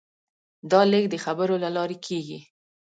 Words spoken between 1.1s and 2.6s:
د خبرو له لارې کېږي.